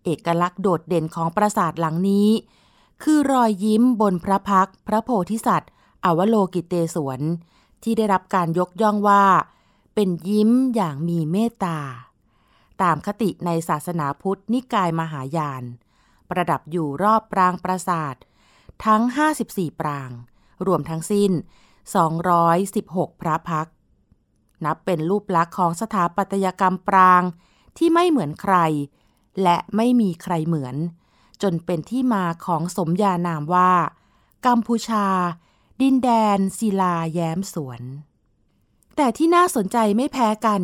[0.04, 2.30] เอกลักษณ์โดดเด่นของปราสาทหลังนี้
[3.04, 5.72] คือรอยยิ้มบนพระพักพระโพธิสัตว์
[6.06, 7.22] อวโลกิเตศวน
[7.84, 9.24] ที่ได้รับการยกย่องว่า
[9.96, 11.80] เป็นยิ้มอย่างมีเมตตา
[12.84, 15.64] ตามคติในศาสนาพุทธนิกายมหายาน
[16.30, 18.16] ประดับอยู่รอบปรางปราสาท
[18.86, 19.02] ทั้ง
[19.42, 20.12] 54 ปราง
[20.68, 21.32] รวมทั้งสิ้น
[22.26, 23.68] 216 พระพัก
[24.66, 27.24] นับเป็นรูปลักษณ์ของสถาปัตยกรรมปราง
[27.78, 28.56] ที่ไม่เหมือนใคร
[29.44, 30.76] และไม่มีใครเหมือน
[31.42, 33.74] จนเป็นที่มาของสมญานามว่า
[34.46, 35.08] กัมพูชา
[35.82, 37.82] ดินแดนศิลาแย้มสวน
[38.96, 40.62] แต่ที่น่าสนใจไม่แพ้กัน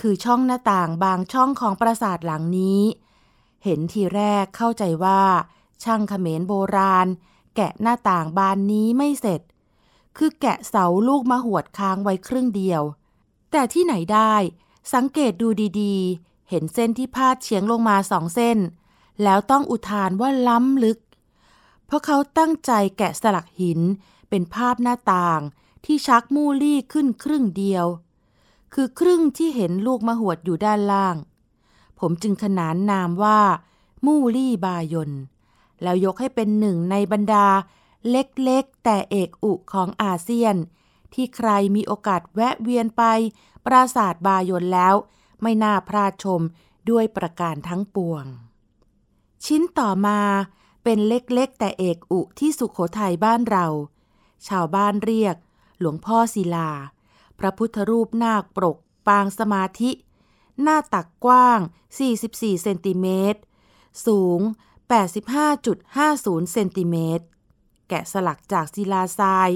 [0.00, 2.82] คือช่องหน้าต่างบางช่องของปราสาทหลังนี้
[3.64, 5.22] เห็นทีแรกเข้าใจว่า
[5.82, 7.06] ช่างเขมรโบราณ
[7.56, 9.40] แกะหน้าต่างบานนี้ไม่เสร็จ
[10.16, 12.82] คือแกะเสาลูกมะหวดค้างไว้ครึ่งเดียว
[13.50, 14.34] แต่ที่ไหนได้
[14.94, 15.48] สังเกตดู
[15.80, 18.58] ดีๆ เห็นเส้นที่พาดเฉียงลงมาสองเส้น
[19.22, 20.98] แล้วต้องอุทานว่าล้ำลึก
[21.86, 23.80] เพราะเขาตั้งใจแกะสลักหิน
[24.28, 25.40] เป็นภาพหน้าต่าง
[25.84, 27.86] ที่ชักมู่ลี่ขึ้นครึ่งเดียว
[28.74, 31.16] คือครึ่งที่เห็นลูกมะหวดอยู่ด้านล่าง
[31.98, 33.40] ผมจึงขนานนามว่า
[34.04, 35.10] มูลี่บายน
[35.82, 37.46] แล้วยกให้เป็นหนึ่งในบรรดา
[38.10, 40.56] เล็กๆ แต่เอกอุของอาเซียน
[41.14, 43.02] ที่ใครมีโอกาสแวะเวียนไป
[43.66, 44.94] ปราสาทบายนแล้ว
[45.42, 46.40] ไม่น่าพลาดชม
[46.90, 48.24] ด้วยประการทั้งปวง
[49.44, 50.20] ชิ้นต่อมา
[50.84, 53.66] เป็นเล็กๆ แต่เอกอุที่สุขโขทัยบ้านเรา
[54.48, 55.36] ชาวบ้านเรียก
[55.80, 56.70] หลวงพ่อศิลา
[57.38, 59.90] พระพุทธรูปนาคปรกปางสมาธิ
[60.62, 61.60] หน้าตักกว้าง
[62.10, 63.40] 44 เซนติเมตร
[64.06, 64.40] สูง
[65.66, 67.24] 85.50 เซนติเมตร
[67.88, 69.50] แกะสลักจากศิลาทราย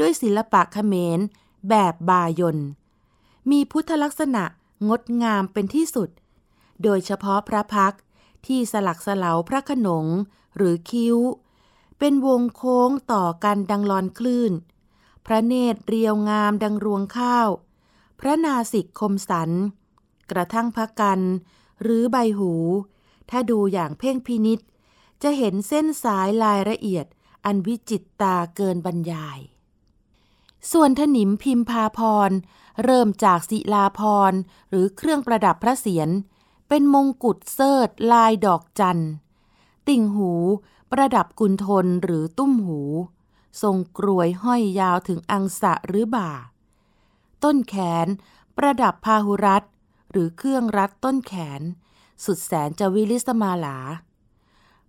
[0.00, 1.20] ด้วยศิลปะเขมร
[1.68, 2.58] แบบบายน
[3.50, 4.44] มีพุทธลักษณะ
[4.88, 6.08] งดงามเป็นที่สุด
[6.82, 7.94] โดยเฉพาะพระพัก
[8.46, 10.06] ที่สลักสลาพระขนง
[10.56, 11.16] หรือคิ้ว
[11.98, 14.52] เป็นวงโค้งต่อกันดังลอนคลื่น
[15.26, 17.48] พระเนตรเรียวงามดังรวงข้าว
[18.20, 19.50] พระนาสิกคมสัน
[20.30, 21.20] กระทั่งพระกัน
[21.82, 22.52] หรือใบหู
[23.30, 24.60] ถ้าดูอย่างเพ่งพินิษ
[25.22, 27.06] จะเห็นเส้นสายลายละเอียด
[27.44, 29.38] อันวิจิตตาเกินบรรยาย
[30.72, 32.30] ส่วนถนิมพิมพาพร
[32.84, 34.32] เริ่มจากศิลาพร
[34.70, 36.08] หรือเครื่องประดับพระเศียร
[36.68, 38.98] เป็นมงกุฎเซิร์ลายดอกจัน
[39.88, 40.32] ติ่งหู
[40.92, 42.80] ประดับกุนทนหรือตุ้มหู
[43.62, 46.30] ทรงกรวยห้อยยาวถึงอังสะหรือบ่า
[47.44, 48.06] ต้นแขน
[48.56, 49.62] ประดับพาหุรัต
[50.10, 51.60] หรือเครื่องรัดต้นแขน
[52.24, 53.78] สุดแสนจะวิลิสมาลา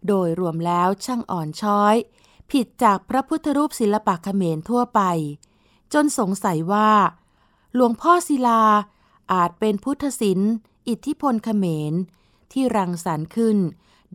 [0.07, 1.95] โดยรวมแล้วช่างอ่อนช้อย
[2.51, 5.01] ผิดจากพระพุทธรูปศิลปะเขมรทั่วไป
[5.93, 6.91] จนสงสัยว่า
[7.75, 8.63] หลวงพ่อศิลา
[9.33, 10.53] อาจเป็นพุทธศิลป์
[10.87, 11.93] อิทธิพลเขมร
[12.51, 13.57] ที่รังสรรค์ขึ้น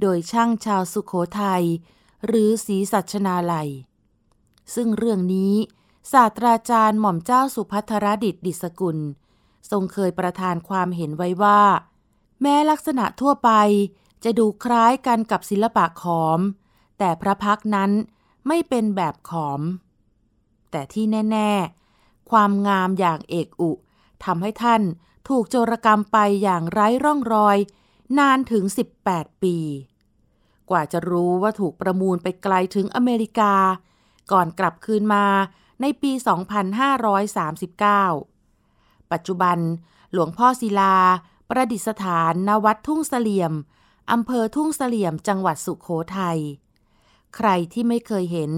[0.00, 1.64] โดยช่างชาวสุโขทัย
[2.26, 3.70] หรือศรีสัชนาลัย
[4.74, 5.54] ซึ่งเรื่องนี้
[6.12, 8.98] ศาสตราจารย์หม่อมเจ้าสุพัทรดิตดิสกุล
[9.70, 11.62] ทรงเคยประทานความเห็นไว้ว่า
[12.42, 13.50] แม้ลักษณะทั่วไป
[14.24, 16.40] จะดูคล้ายกันกับศิลปะขอม
[16.98, 17.90] แต่พระพักนั้น
[18.46, 19.60] ไม่เป็นแบบขอม
[20.70, 21.52] แต่ที่แน่
[21.92, 23.72] ๆ ความงามอย่างเอกอุ
[24.24, 24.82] ทำให้ท่าน
[25.28, 27.56] ถูกโจรกรรมไปอย่างไร้ร่องรอย
[28.18, 28.64] นานถึง
[29.02, 29.56] 18 ปี
[30.70, 33.54] กว่าจะรู้ว่าถูกประมูลไปไกลถึงอเมริกา
[34.32, 35.24] ก่อนกลับคืนมา
[35.80, 36.12] ในปี
[38.16, 39.58] 2539 ปัจจุบัน
[40.12, 40.96] หลวงพ่อศิลา
[41.48, 43.52] ประดิษฐานณวัดทุ่งเสลี่ยม
[44.12, 46.38] อำเภอทุ่งเสลี่ยมจังหวัดสุขโขทยัย
[47.36, 48.50] ใครที่ไม่เคยเห็น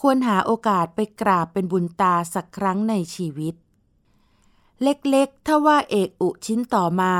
[0.00, 3.54] ควรหาโอกาสไปกราบเป็นบุญตาสักครั้งในชีวิต
[4.82, 7.14] เล็กๆ ถ้าว่าเอกอุชิ้นต่อมา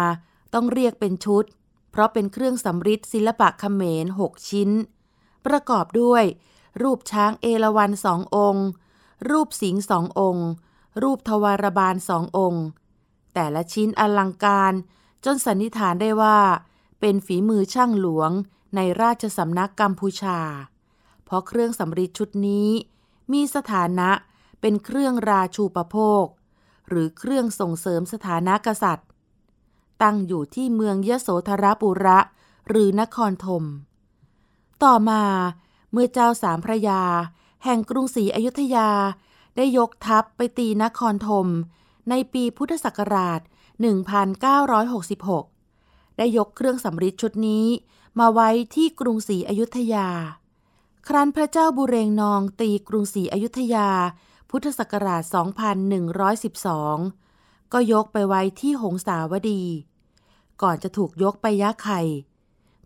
[0.55, 1.45] ต้องเรียกเป็นชุด
[1.91, 4.71] เพราะเป็นเครื่องสำริดศิลปะเขมรหกชิ้น
[5.47, 6.25] ประกอบด้วย
[6.83, 8.67] รูปช้างเอราวัณสององค์
[9.31, 10.49] รูปสิงสององค์
[11.03, 12.65] รูปทวารบาลสององค์
[13.35, 14.73] แต่ละชิ้นอลังการ
[15.25, 16.39] จนสันนิษฐานได้ว่า
[17.01, 18.31] เป็นฝีมือช่างหลวง
[18.77, 20.41] ในราชสำนักกัมพูชา
[21.25, 22.69] เพราะเครื่องสำริดชุดนี้
[23.33, 24.11] มีสถานะ
[24.61, 26.25] เป็นเครื่องราชูปโภค
[26.89, 29.09] หรือเครื่องส่งเสริมสถานะกษัตริย์
[30.03, 32.19] ตั้งอยู่ที่เมืองยโสธรปุระ
[32.69, 33.65] หรือนครธม
[34.83, 35.23] ต่อมา
[35.93, 37.03] เมื่อเจ้าสามพระยา
[37.65, 38.91] แห่งกรุงศรีอยุธยา
[39.57, 41.49] ได้ยกทัพไปตีนครธม
[42.11, 43.41] ในปีพุทธศักราช
[45.39, 47.67] 1966 ได้ยกเครื่องสำริดชุดนี้
[48.19, 50.09] มาไว้ที่กรุงศรีอยุธยา
[51.09, 53.89] ครั้นพระเจ้าบุเรงนองตีกรุงศรีอยุธยา
[54.51, 55.23] พุทธศักราช
[56.89, 59.63] 2112 ก็ยกไปไว้ที่หงสาวดี
[60.63, 62.01] ก่อนจะถูกยกไปยะไข่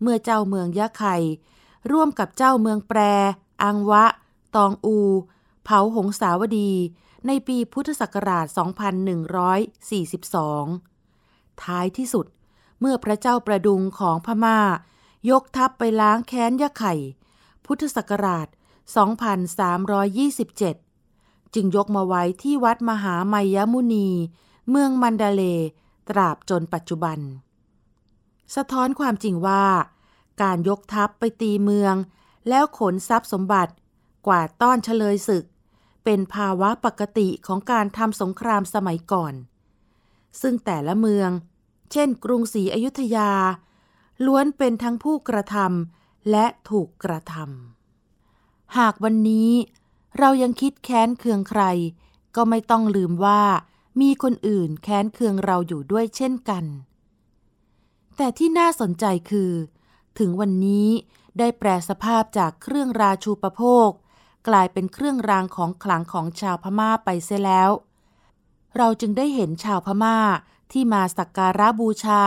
[0.01, 1.15] เมื่อเจ้าเมืองยะไข่
[1.91, 2.99] ร่วมกับเจ้าเมืองแปร
[3.63, 4.05] อังวะ
[4.55, 4.97] ตองอู
[5.63, 6.71] เผาหงสาวดี
[7.27, 8.45] ในปีพุทธศักราช
[10.03, 12.25] 2142 ท้ายที่สุด
[12.79, 14.59] เมื่อพระเจ้าประดุงของพมา่า
[15.29, 16.93] ยกทัพไปล้างแค้นยะไข่
[17.65, 18.47] พุทธศักราช
[20.85, 24.09] 2327 จึงยกมาไว้ที่วัดมหาไมยมุนี
[24.69, 25.43] เมืองมันดาเล
[26.09, 27.19] ตราบจนปัจจุบัน
[28.55, 29.63] สะท้อนความจริงว่า
[30.41, 31.95] การยกทัพไปตีเมือง
[32.49, 33.73] แล้วขนทรัพย์สมบัติ
[34.27, 35.45] กว่าต้อนเฉลยศึก
[36.03, 39.33] เป็นภาวะปกติของการทำสงครามสมัยก่อน
[40.41, 41.29] ซึ่งแต่ละเมือง
[41.91, 43.31] เช่น กรุงศรีอยุธยา
[44.25, 49.51] ล้วนเป็นทั้งผู้กระทำและถูกกระทำหากวันนี้
[50.19, 51.63] เรายังคิดแค้นเคืองใคร
[52.35, 53.43] ก็ไม่ต้องลืมว่า
[54.01, 56.65] มีคนอื่นแค้นเคืองเราอยู่ด้วยเช่นกัน
[58.17, 59.51] แต่ที่น่าสนใจคือ
[60.19, 60.89] ถึงวันนี้
[61.39, 63.89] ได้แปลสภาพจากเครื่องราชูปโภค
[64.47, 67.69] กลายเป็นเครื่องรางของขลังของชาวพม่าไปเสียแล้ว
[68.77, 70.17] เราจึงได้เห็นชาวพม่า
[70.71, 72.23] ที่มาสักการะบูชา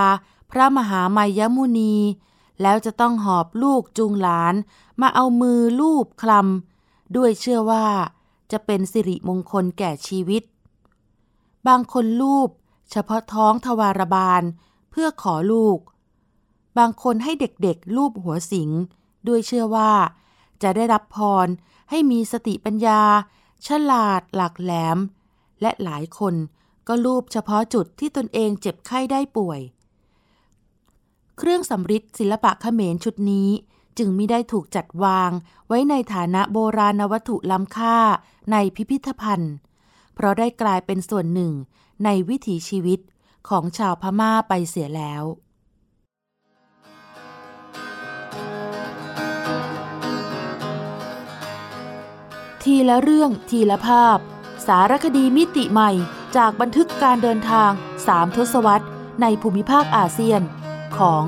[0.51, 1.97] พระมหามายมุนี
[2.63, 4.55] แล้วจะต้องหอบลูกจูงหลาน
[5.01, 7.87] มาเอามือลูบคลำด้วยเชื่อว่า
[8.53, 10.43] จะเป็นสิริมงคลแก่ชีวิต
[11.67, 12.49] บางคนลูบ
[12.91, 14.43] เฉพาะท้องทวารบาล
[14.91, 15.79] เพื่อขอลูก
[16.79, 18.71] บางคนให้เด็กๆลูบหัวสิง
[19.29, 19.93] ด้วยเชื่อว่า
[20.63, 21.47] จะได้รับพร
[21.91, 23.03] ให้มีสติปัญญา
[23.67, 24.99] ฉลาดหลักแหลม
[25.61, 26.35] และหลายคน
[26.89, 29.61] ก็ลูบเฉพาะจุดที่ตนเองเจ็บไข้ได้ป่วย
[31.39, 33.49] เครื่องสำริดศิลปะเขมรชุดนี้
[33.99, 35.31] จึงไม่ได้ถูกจัดวาง
[35.69, 37.97] ไว้ในฐานะโบราณวัตถุล้ำค่า
[38.53, 39.55] ในพิพิธภัณฑ์
[40.15, 41.53] เพราะได้กลายเป็นส่วนหนึ่ง
[42.05, 43.01] ในวิถีชีวิต
[43.49, 45.23] ของชาวพม่าไปเสียแล้ว
[52.71, 54.19] ทีละเรื่องทีละภาพ
[54.67, 55.91] สารคดีมิติใหม่
[56.37, 57.71] จากบันทึกการเดินทาง
[58.07, 58.87] สามทศวรรษ
[59.23, 60.43] ในภูมิภาคอาเซียน
[60.99, 61.23] ของ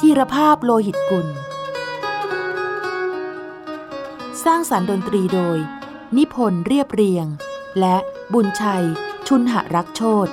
[0.00, 1.26] ทีรภาพโลหิตกุล
[4.44, 5.58] สร้างสารรค์ดนตรีโดย
[6.16, 7.26] นิพนธ์เรียบเรียง
[7.80, 7.96] และ
[8.32, 8.84] บุญชัย
[9.28, 10.28] ชุนหรักโชต